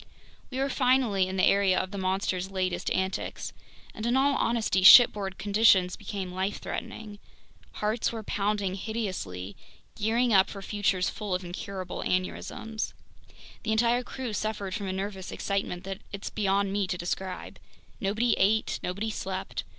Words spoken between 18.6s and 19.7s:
nobody slept.